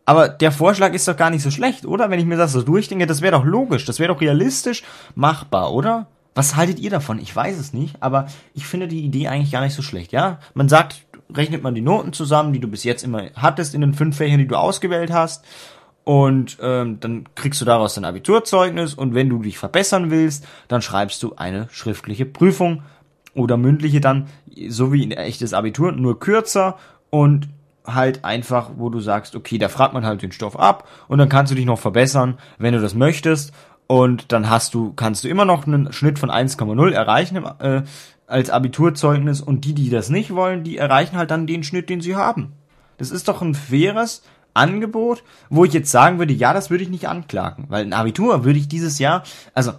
[0.06, 2.08] Aber der Vorschlag ist doch gar nicht so schlecht, oder?
[2.08, 4.84] Wenn ich mir das so durchdenke, das wäre doch logisch, das wäre doch realistisch
[5.16, 6.06] machbar, oder?
[6.36, 7.18] Was haltet ihr davon?
[7.18, 10.38] Ich weiß es nicht, aber ich finde die Idee eigentlich gar nicht so schlecht, ja?
[10.54, 13.92] Man sagt, rechnet man die Noten zusammen, die du bis jetzt immer hattest in den
[13.92, 15.44] fünf Fächern, die du ausgewählt hast
[16.08, 18.94] und ähm, dann kriegst du daraus dein Abiturzeugnis.
[18.94, 22.82] Und wenn du dich verbessern willst, dann schreibst du eine schriftliche Prüfung
[23.34, 24.28] oder mündliche dann,
[24.68, 26.78] so wie ein echtes Abitur, nur kürzer
[27.10, 27.50] und
[27.84, 31.28] halt einfach, wo du sagst, okay, da fragt man halt den Stoff ab und dann
[31.28, 33.52] kannst du dich noch verbessern, wenn du das möchtest.
[33.86, 37.82] Und dann hast du, kannst du immer noch einen Schnitt von 1,0 erreichen äh,
[38.26, 39.42] als Abiturzeugnis.
[39.42, 42.54] Und die, die das nicht wollen, die erreichen halt dann den Schnitt, den sie haben.
[42.96, 44.22] Das ist doch ein faires,
[44.58, 48.44] Angebot, wo ich jetzt sagen würde, ja, das würde ich nicht anklagen, weil ein Abitur
[48.44, 49.22] würde ich dieses Jahr,
[49.54, 49.72] also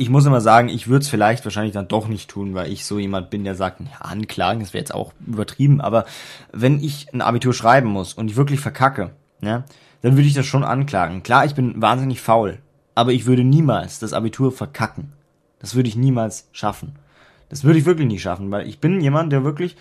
[0.00, 2.86] ich muss immer sagen, ich würde es vielleicht wahrscheinlich dann doch nicht tun, weil ich
[2.86, 6.06] so jemand bin, der sagt, ja, anklagen, das wäre jetzt auch übertrieben, aber
[6.52, 9.10] wenn ich ein Abitur schreiben muss und ich wirklich verkacke,
[9.42, 9.64] ja,
[10.02, 11.24] dann würde ich das schon anklagen.
[11.24, 12.58] Klar, ich bin wahnsinnig faul,
[12.94, 15.12] aber ich würde niemals das Abitur verkacken.
[15.58, 16.94] Das würde ich niemals schaffen.
[17.48, 19.76] Das würde ich wirklich nicht schaffen, weil ich bin jemand, der wirklich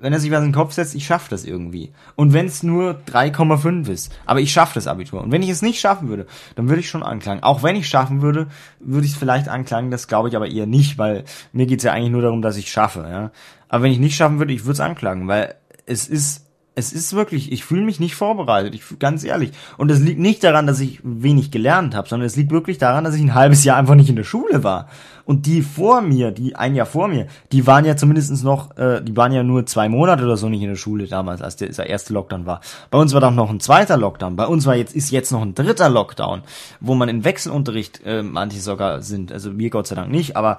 [0.00, 1.92] wenn er sich was in den Kopf setzt, ich schaffe das irgendwie.
[2.16, 5.22] Und wenn es nur 3,5 ist, aber ich schaffe das Abitur.
[5.22, 6.26] Und wenn ich es nicht schaffen würde,
[6.56, 7.42] dann würde ich schon anklagen.
[7.42, 8.48] Auch wenn ich schaffen würde,
[8.80, 11.92] würde ich es vielleicht anklagen, das glaube ich aber eher nicht, weil mir geht's ja
[11.92, 13.06] eigentlich nur darum, dass ich schaffe.
[13.08, 13.30] Ja?
[13.68, 15.54] Aber wenn ich nicht schaffen würde, ich würde es anklagen, weil
[15.86, 16.43] es ist
[16.76, 19.52] es ist wirklich, ich fühle mich nicht vorbereitet, ich ganz ehrlich.
[19.76, 23.04] Und es liegt nicht daran, dass ich wenig gelernt habe, sondern es liegt wirklich daran,
[23.04, 24.88] dass ich ein halbes Jahr einfach nicht in der Schule war.
[25.24, 29.00] Und die vor mir, die ein Jahr vor mir, die waren ja zumindestens noch, äh,
[29.02, 31.68] die waren ja nur zwei Monate oder so nicht in der Schule damals, als der,
[31.68, 32.60] der erste Lockdown war.
[32.90, 34.34] Bei uns war dann noch ein zweiter Lockdown.
[34.34, 36.42] Bei uns war jetzt ist jetzt noch ein dritter Lockdown,
[36.80, 39.30] wo man in Wechselunterricht äh, manche sogar sind.
[39.30, 40.58] Also wir Gott sei Dank nicht, aber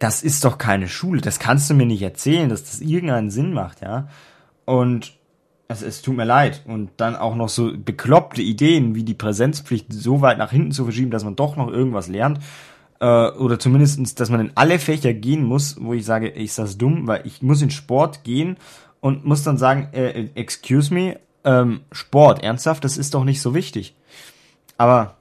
[0.00, 1.20] das ist doch keine Schule.
[1.20, 4.08] Das kannst du mir nicht erzählen, dass das irgendeinen Sinn macht, ja.
[4.68, 5.14] Und
[5.66, 6.62] es, es tut mir leid.
[6.66, 10.84] Und dann auch noch so bekloppte Ideen, wie die Präsenzpflicht so weit nach hinten zu
[10.84, 12.40] verschieben, dass man doch noch irgendwas lernt.
[13.00, 16.76] Äh, oder zumindestens, dass man in alle Fächer gehen muss, wo ich sage, ist das
[16.76, 18.58] dumm, weil ich muss in Sport gehen
[19.00, 23.54] und muss dann sagen, äh, excuse me, ähm, Sport, ernsthaft, das ist doch nicht so
[23.54, 23.94] wichtig.
[24.76, 25.16] Aber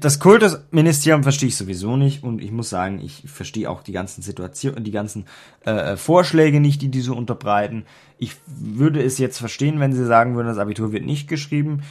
[0.00, 4.22] das Kultusministerium verstehe ich sowieso nicht und ich muss sagen, ich verstehe auch die ganzen
[4.22, 5.26] Situationen, die ganzen
[5.64, 7.84] äh, Vorschläge nicht, die die so unterbreiten.
[8.18, 11.82] Ich würde es jetzt verstehen, wenn sie sagen würden, das Abitur wird nicht geschrieben.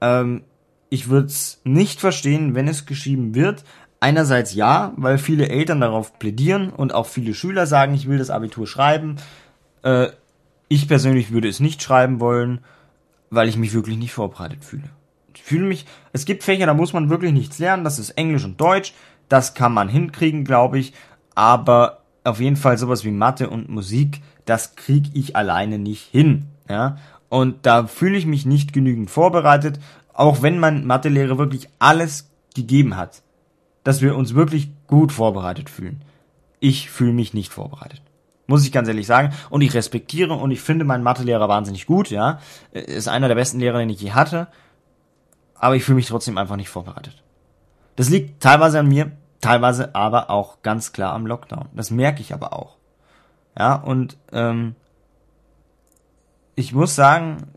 [0.00, 0.42] Ähm,
[0.88, 3.64] ich würde es nicht verstehen, wenn es geschrieben wird.
[4.00, 8.30] Einerseits ja, weil viele Eltern darauf plädieren und auch viele Schüler sagen, ich will das
[8.30, 9.16] Abitur schreiben.
[9.82, 10.08] Äh,
[10.68, 12.60] ich persönlich würde es nicht schreiben wollen,
[13.30, 14.90] weil ich mich wirklich nicht vorbereitet fühle
[15.42, 18.60] fühle mich, es gibt Fächer, da muss man wirklich nichts lernen, das ist Englisch und
[18.60, 18.92] Deutsch,
[19.28, 20.92] das kann man hinkriegen, glaube ich,
[21.34, 26.46] aber auf jeden Fall sowas wie Mathe und Musik, das kriege ich alleine nicht hin,
[26.68, 29.80] ja, und da fühle ich mich nicht genügend vorbereitet,
[30.12, 33.22] auch wenn mein Mathelehrer wirklich alles gegeben hat,
[33.84, 36.02] dass wir uns wirklich gut vorbereitet fühlen.
[36.58, 38.00] Ich fühle mich nicht vorbereitet.
[38.46, 39.32] Muss ich ganz ehrlich sagen.
[39.50, 42.38] Und ich respektiere und ich finde meinen Mathelehrer wahnsinnig gut, ja.
[42.72, 44.48] Ist einer der besten Lehrer, den ich je hatte
[45.58, 47.22] aber ich fühle mich trotzdem einfach nicht vorbereitet.
[47.96, 51.68] Das liegt teilweise an mir, teilweise aber auch ganz klar am Lockdown.
[51.74, 52.76] Das merke ich aber auch.
[53.58, 54.74] Ja, und ähm,
[56.54, 57.48] ich muss sagen,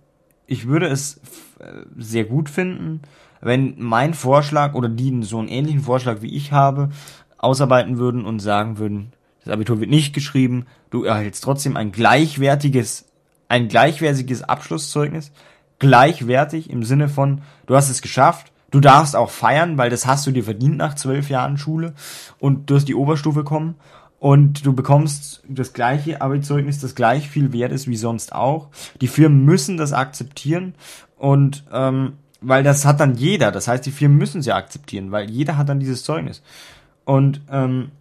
[0.47, 1.17] ich würde es
[1.59, 3.01] äh, sehr gut finden,
[3.41, 6.89] wenn mein Vorschlag oder die so einen ähnlichen Vorschlag wie ich habe,
[7.37, 13.05] ausarbeiten würden und sagen würden, das Abitur wird nicht geschrieben, du erhältst trotzdem ein gleichwertiges,
[13.47, 15.31] ein gleichwertiges Abschlusszeugnis,
[15.79, 20.27] gleichwertig im Sinne von, du hast es geschafft, du darfst auch feiern, weil das hast
[20.27, 21.93] du dir verdient nach zwölf Jahren Schule
[22.37, 23.75] und du hast die Oberstufe kommen
[24.19, 28.67] und du bekommst das gleiche Arbeitszeugnis, das gleich viel wert ist wie sonst auch.
[29.01, 30.75] Die Firmen müssen das akzeptieren
[31.17, 35.29] und ähm, weil das hat dann jeder, das heißt, die Firmen müssen sie akzeptieren, weil
[35.29, 36.41] jeder hat dann dieses Zeugnis.
[37.03, 37.91] Und ähm,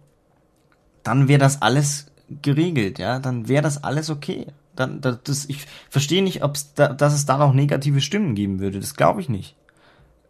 [1.03, 2.08] dann wäre das alles
[2.41, 4.47] geregelt, ja, dann wäre das alles okay
[4.79, 8.79] dann, das, ich verstehe nicht, ob's da, dass es da noch negative Stimmen geben würde.
[8.79, 9.55] Das glaube ich nicht.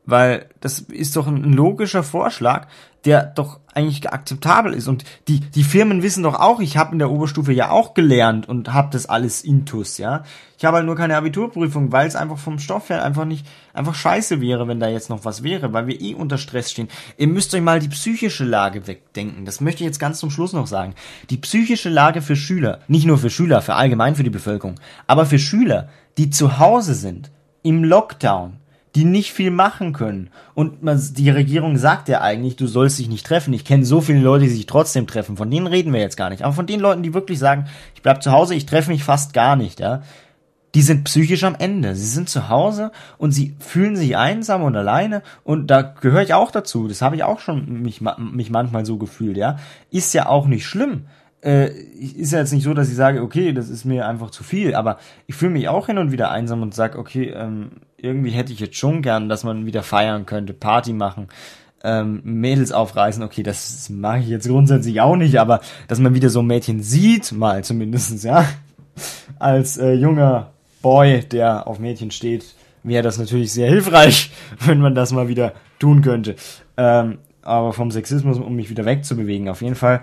[0.10, 2.68] Weil das ist doch ein logischer Vorschlag,
[3.06, 4.88] der doch eigentlich akzeptabel ist.
[4.88, 8.50] Und die, die Firmen wissen doch auch, ich habe in der Oberstufe ja auch gelernt
[8.50, 10.24] und habe das alles intus, ja.
[10.58, 13.96] Ich habe halt nur keine Abiturprüfung, weil es einfach vom Stoff her einfach nicht, einfach
[13.96, 16.90] scheiße wäre, wenn da jetzt noch was wäre, weil wir eh unter Stress stehen.
[17.18, 19.46] Ihr müsst euch mal die psychische Lage wegdenken.
[19.46, 20.96] Das möchte ich jetzt ganz zum Schluss noch sagen.
[21.30, 24.76] Die psychische Lage für Schüler, nicht nur für Schüler, für allgemein für die Bevölkerung,
[25.08, 27.32] aber für Schüler, die zu Hause sind,
[27.64, 28.59] im Lockdown,
[28.96, 30.30] die nicht viel machen können.
[30.56, 30.80] Und
[31.18, 33.54] die Regierung sagt ja eigentlich, du sollst dich nicht treffen.
[33.54, 35.38] Ich kenne so viele Leute, die sich trotzdem treffen.
[35.38, 36.44] Von denen reden wir jetzt gar nicht.
[36.44, 39.34] Aber von den Leuten, die wirklich sagen, ich bleib zu Hause, ich treffe mich fast
[39.34, 40.02] gar nicht, ja.
[40.76, 41.96] Die sind psychisch am Ende.
[41.96, 45.24] Sie sind zu Hause und sie fühlen sich einsam und alleine.
[45.44, 46.88] Und da gehöre ich auch dazu.
[46.88, 49.58] Das habe ich auch schon mich, mich manchmal so gefühlt, ja.
[49.90, 51.06] Ist ja auch nicht schlimm
[51.42, 54.44] äh, ist ja jetzt nicht so, dass ich sage, okay, das ist mir einfach zu
[54.44, 54.98] viel, aber
[55.28, 58.60] ich fühle mich auch hin und wieder einsam und sage, okay, ähm, irgendwie hätte ich
[58.60, 61.28] jetzt schon gern, dass man wieder feiern könnte, Party machen,
[61.84, 66.30] ähm, Mädels aufreißen, okay, das mache ich jetzt grundsätzlich auch nicht, aber dass man wieder
[66.30, 68.46] so ein Mädchen sieht, mal zumindestens, ja,
[69.40, 74.32] als äh, junger Boy, der auf Mädchen steht, wäre das natürlich sehr hilfreich,
[74.66, 76.36] wenn man das mal wieder tun könnte.
[76.76, 80.02] Ähm, aber vom Sexismus, um mich wieder wegzubewegen, auf jeden Fall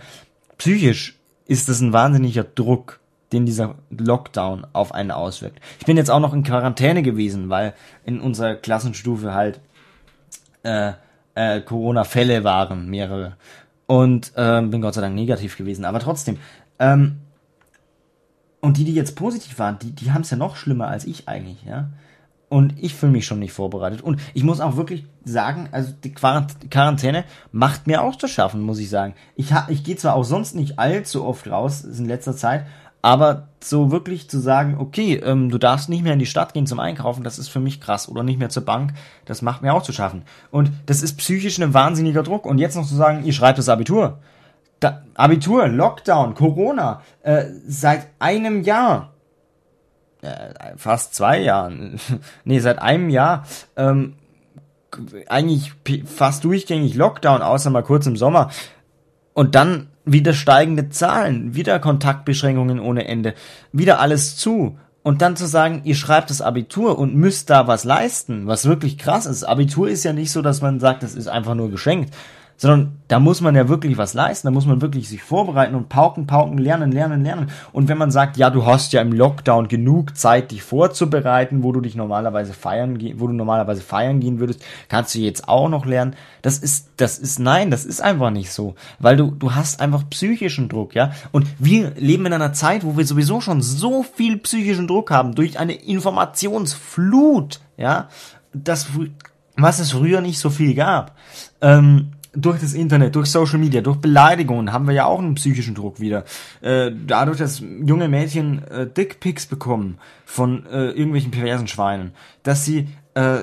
[0.59, 1.17] psychisch
[1.47, 3.01] ist es ein wahnsinniger Druck,
[3.33, 5.61] den dieser Lockdown auf einen auswirkt.
[5.79, 9.61] Ich bin jetzt auch noch in Quarantäne gewesen, weil in unserer Klassenstufe halt
[10.63, 10.93] äh,
[11.35, 13.37] äh, Corona-Fälle waren, mehrere.
[13.87, 15.85] Und ähm, bin Gott sei Dank negativ gewesen.
[15.85, 16.39] Aber trotzdem,
[16.79, 17.19] ähm,
[18.61, 21.29] und die, die jetzt positiv waren, die, die haben es ja noch schlimmer als ich
[21.29, 21.89] eigentlich, ja.
[22.49, 24.03] Und ich fühle mich schon nicht vorbereitet.
[24.03, 28.79] Und ich muss auch wirklich sagen, also die Quarantäne macht mir auch zu schaffen, muss
[28.79, 29.15] ich sagen.
[29.35, 32.65] Ich, ha, ich gehe zwar auch sonst nicht allzu oft raus in letzter Zeit,
[33.03, 36.67] aber so wirklich zu sagen, okay, ähm, du darfst nicht mehr in die Stadt gehen
[36.67, 38.09] zum Einkaufen, das ist für mich krass.
[38.09, 40.23] Oder nicht mehr zur Bank, das macht mir auch zu schaffen.
[40.51, 42.47] Und das ist psychisch ein wahnsinniger Druck.
[42.47, 44.19] Und jetzt noch zu sagen, ihr schreibt das Abitur.
[44.81, 49.13] Da, Abitur, Lockdown, Corona, äh, seit einem Jahr
[50.27, 51.99] äh, fast zwei Jahren,
[52.45, 53.45] nee, seit einem Jahr,
[53.77, 54.15] ähm,
[55.29, 55.73] eigentlich
[56.07, 58.51] fast durchgängig Lockdown, außer mal kurz im Sommer.
[59.35, 63.35] Und dann wieder steigende Zahlen, wieder Kontaktbeschränkungen ohne Ende,
[63.73, 64.79] wieder alles zu.
[65.03, 68.99] Und dann zu sagen, ihr schreibt das Abitur und müsst da was leisten, was wirklich
[68.99, 69.45] krass ist.
[69.45, 72.13] Abitur ist ja nicht so, dass man sagt, das ist einfach nur geschenkt,
[72.57, 75.89] sondern da muss man ja wirklich was leisten, da muss man wirklich sich vorbereiten und
[75.89, 77.51] pauken, pauken, lernen, lernen, lernen.
[77.73, 81.73] Und wenn man sagt, ja, du hast ja im Lockdown genug Zeit, dich vorzubereiten, wo
[81.73, 85.85] du dich normalerweise feiern, wo du normalerweise feiern gehen würdest, kannst du jetzt auch noch
[85.85, 86.17] lernen.
[86.43, 88.75] Das ist, das ist, nein, das ist einfach nicht so.
[88.99, 91.13] Weil du, du hast einfach psychischen Druck, ja.
[91.33, 95.35] Und wir leben in einer Zeit, wo wir sowieso schon so viel psychischen Druck haben,
[95.35, 98.09] durch eine Informationsflut, ja,
[98.53, 98.89] das,
[99.57, 101.17] was es früher nicht so viel gab.
[101.61, 105.75] Ähm, durch das Internet, durch Social Media, durch Beleidigungen haben wir ja auch einen psychischen
[105.75, 106.25] Druck wieder.
[106.61, 112.89] Äh, dadurch, dass junge Mädchen äh, Dickpics bekommen von äh, irgendwelchen perversen Schweinen, dass sie
[113.15, 113.39] äh,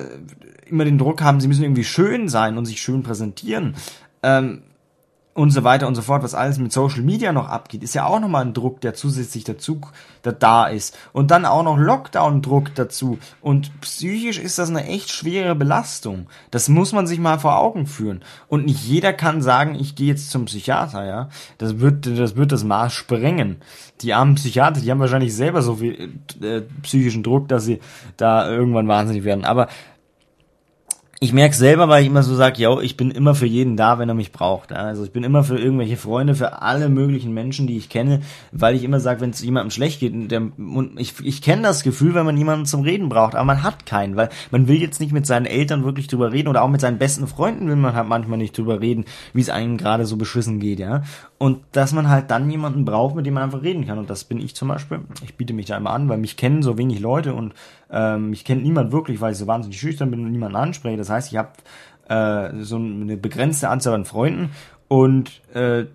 [0.66, 3.74] immer den Druck haben, sie müssen irgendwie schön sein und sich schön präsentieren.
[4.22, 4.62] Ähm,
[5.34, 8.06] und so weiter und so fort, was alles mit Social Media noch abgeht, ist ja
[8.06, 9.80] auch nochmal ein Druck, der zusätzlich dazu
[10.22, 10.96] da, da ist.
[11.12, 13.18] Und dann auch noch Lockdown-Druck dazu.
[13.40, 16.28] Und psychisch ist das eine echt schwere Belastung.
[16.52, 18.22] Das muss man sich mal vor Augen führen.
[18.46, 21.28] Und nicht jeder kann sagen, ich gehe jetzt zum Psychiater, ja.
[21.58, 23.56] Das wird, das wird das Maß sprengen.
[24.02, 27.80] Die armen Psychiater, die haben wahrscheinlich selber so viel äh, psychischen Druck, dass sie
[28.16, 29.44] da irgendwann wahnsinnig werden.
[29.44, 29.68] Aber
[31.20, 33.98] ich merke selber, weil ich immer so sage, ja, ich bin immer für jeden da,
[33.98, 34.72] wenn er mich braucht.
[34.72, 38.20] Also ich bin immer für irgendwelche Freunde, für alle möglichen Menschen, die ich kenne,
[38.52, 41.82] weil ich immer sage, wenn es jemandem schlecht geht, der, und ich, ich kenne das
[41.82, 45.00] Gefühl, wenn man jemanden zum Reden braucht, aber man hat keinen, weil man will jetzt
[45.00, 47.94] nicht mit seinen Eltern wirklich drüber reden oder auch mit seinen besten Freunden will man
[47.94, 51.02] halt manchmal nicht drüber reden, wie es einem gerade so beschissen geht, ja.
[51.38, 53.98] Und dass man halt dann jemanden braucht, mit dem man einfach reden kann.
[53.98, 55.00] Und das bin ich zum Beispiel.
[55.24, 57.54] Ich biete mich da immer an, weil mich kennen so wenig Leute und
[57.90, 60.96] ähm, mich kennt niemand wirklich, weil ich so wahnsinnig schüchtern bin und niemanden anspreche.
[60.96, 61.50] Das heißt, ich habe
[62.08, 64.50] äh, so eine begrenzte Anzahl an Freunden
[64.88, 65.86] und äh,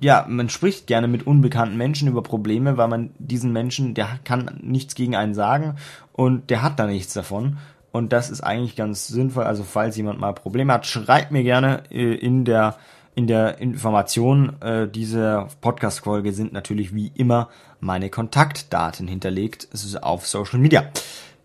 [0.00, 4.60] ja, man spricht gerne mit unbekannten Menschen über Probleme, weil man diesen Menschen, der kann
[4.62, 5.74] nichts gegen einen sagen
[6.12, 7.58] und der hat da nichts davon.
[7.90, 9.44] Und das ist eigentlich ganz sinnvoll.
[9.44, 12.76] Also falls jemand mal Probleme hat, schreibt mir gerne äh, in der
[13.18, 17.48] in der Information äh, dieser Podcast-Folge sind natürlich wie immer
[17.80, 19.66] meine Kontaktdaten hinterlegt.
[19.72, 20.84] Es ist auf Social Media.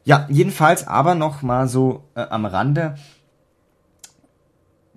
[0.04, 2.94] Ja, jedenfalls aber noch mal so äh, am Rande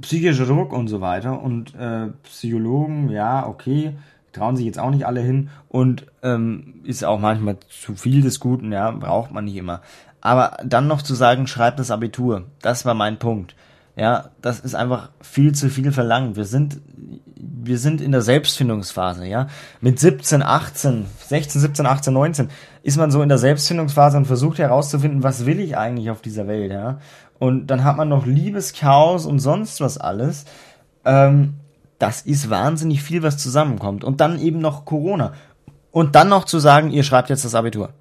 [0.02, 3.96] psychischer Druck und so weiter und äh, Psychologen, ja, okay,
[4.34, 8.38] trauen sich jetzt auch nicht alle hin und ähm, ist auch manchmal zu viel des
[8.38, 9.80] Guten, ja, braucht man nicht immer.
[10.20, 13.56] Aber dann noch zu sagen, schreibt das Abitur, das war mein Punkt.
[13.96, 16.36] Ja, das ist einfach viel zu viel verlangt.
[16.36, 16.78] Wir sind,
[17.34, 19.46] wir sind in der Selbstfindungsphase, ja.
[19.80, 22.48] Mit 17, 18, 16, 17, 18, 19
[22.82, 26.46] ist man so in der Selbstfindungsphase und versucht herauszufinden, was will ich eigentlich auf dieser
[26.46, 26.98] Welt, ja.
[27.38, 30.44] Und dann hat man noch Liebeschaos und sonst was alles.
[31.06, 31.54] Ähm,
[31.98, 34.04] das ist wahnsinnig viel, was zusammenkommt.
[34.04, 35.32] Und dann eben noch Corona.
[35.90, 37.94] Und dann noch zu sagen, ihr schreibt jetzt das Abitur.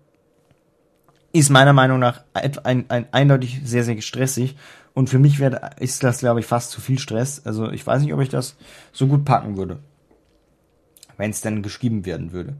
[1.31, 4.58] Ist meiner Meinung nach ein, ein, ein eindeutig sehr, sehr stressig
[4.95, 7.41] und für mich wäre, ist das, glaube ich, fast zu viel Stress.
[7.45, 8.55] Also ich weiß nicht, ob ich das
[8.93, 9.79] so gut packen würde.
[11.17, 12.55] Wenn es denn geschrieben werden würde.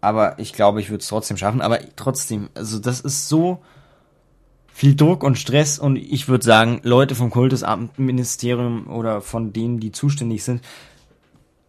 [0.00, 1.60] Aber ich glaube, ich würde es trotzdem schaffen.
[1.60, 3.62] Aber trotzdem, also das ist so
[4.66, 9.92] viel Druck und Stress und ich würde sagen, Leute vom Kultusamtministerium oder von denen, die
[9.92, 10.60] zuständig sind,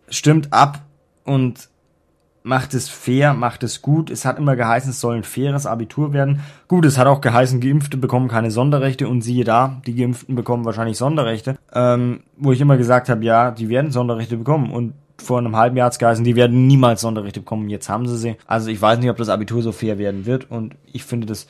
[0.10, 0.84] stimmt ab
[1.26, 1.69] und
[2.50, 4.10] macht es fair, macht es gut.
[4.10, 6.42] Es hat immer geheißen, es soll ein faires Abitur werden.
[6.68, 10.66] Gut, es hat auch geheißen, Geimpfte bekommen keine Sonderrechte und siehe da, die Geimpften bekommen
[10.66, 11.58] wahrscheinlich Sonderrechte.
[11.72, 15.78] Ähm, wo ich immer gesagt habe, ja, die werden Sonderrechte bekommen und vor einem halben
[15.78, 17.70] Jahr hat es geheißen, die werden niemals Sonderrechte bekommen.
[17.70, 18.36] Jetzt haben sie sie.
[18.48, 21.48] Also ich weiß nicht, ob das Abitur so fair werden wird und ich finde das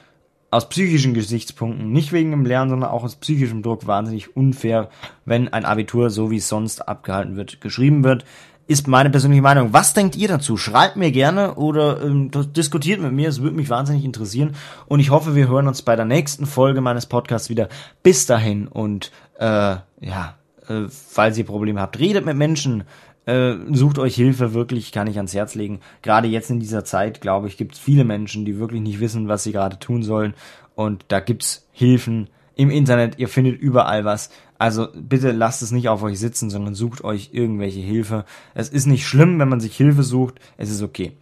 [0.51, 4.89] aus psychischen Gesichtspunkten, nicht wegen dem Lernen, sondern auch aus psychischem Druck wahnsinnig unfair,
[5.23, 8.25] wenn ein Abitur, so wie es sonst abgehalten wird, geschrieben wird
[8.69, 9.73] ist meine persönliche Meinung.
[9.73, 10.55] Was denkt ihr dazu?
[10.55, 13.27] Schreibt mir gerne oder ähm, diskutiert mit mir.
[13.27, 14.55] Es würde mich wahnsinnig interessieren.
[14.85, 17.67] Und ich hoffe, wir hören uns bei der nächsten Folge meines Podcasts wieder.
[18.03, 20.35] Bis dahin und äh, ja,
[20.67, 22.83] äh, falls ihr Probleme habt, redet mit Menschen,
[23.25, 25.79] äh, sucht euch Hilfe, wirklich, kann ich ans Herz legen.
[26.03, 29.27] Gerade jetzt in dieser Zeit, glaube ich, gibt es viele Menschen, die wirklich nicht wissen,
[29.27, 30.35] was sie gerade tun sollen.
[30.75, 34.31] Und da gibt's Hilfen im Internet, ihr findet überall was.
[34.57, 38.25] Also bitte lasst es nicht auf euch sitzen, sondern sucht euch irgendwelche Hilfe.
[38.53, 41.13] Es ist nicht schlimm, wenn man sich Hilfe sucht, es ist okay.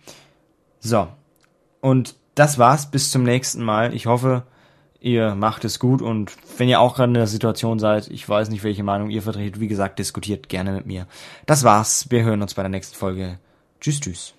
[0.80, 1.08] So.
[1.80, 3.94] Und das war's, bis zum nächsten Mal.
[3.94, 4.48] Ich hoffe,
[5.00, 8.50] ihr macht es gut und wenn ihr auch gerade in der Situation seid, ich weiß
[8.50, 11.06] nicht, welche Meinung ihr vertretet, wie gesagt, diskutiert gerne mit mir.
[11.46, 12.08] Das war's.
[12.10, 13.38] Wir hören uns bei der nächsten Folge.
[13.80, 14.37] Tschüss, tschüss.